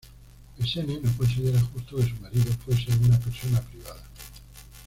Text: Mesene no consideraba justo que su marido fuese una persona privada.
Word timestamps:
Mesene 0.57 0.99
no 0.99 1.15
consideraba 1.15 1.61
justo 1.73 1.97
que 1.97 2.09
su 2.09 2.15
marido 2.23 2.45
fuese 2.65 2.91
una 3.05 3.19
persona 3.19 3.61
privada. 3.61 4.01